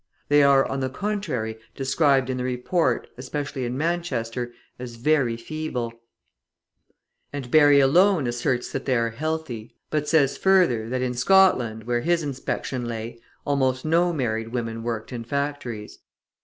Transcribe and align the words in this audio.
They 0.29 0.41
are, 0.41 0.65
on 0.67 0.79
the 0.79 0.89
contrary, 0.89 1.59
described 1.75 2.31
in 2.31 2.37
the 2.37 2.43
report, 2.43 3.07
especially 3.19 3.65
in 3.65 3.77
Manchester, 3.77 4.51
as 4.79 4.95
very 4.95 5.37
feeble; 5.37 5.93
and 7.31 7.51
Barry 7.51 7.79
alone 7.79 8.25
asserts 8.25 8.71
that 8.71 8.85
they 8.85 8.95
are 8.95 9.11
healthy, 9.11 9.75
but 9.91 10.07
says 10.09 10.39
further, 10.39 10.89
that 10.89 11.03
in 11.03 11.13
Scotland, 11.13 11.83
where 11.83 12.01
his 12.01 12.23
inspection 12.23 12.87
lay, 12.87 13.19
almost 13.45 13.85
no 13.85 14.11
married 14.11 14.47
women 14.47 14.81
worked 14.81 15.13
in 15.13 15.23
factories. 15.23 15.99